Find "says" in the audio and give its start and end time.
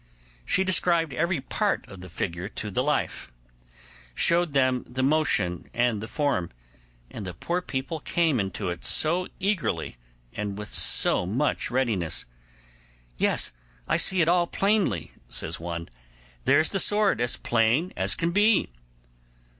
15.29-15.59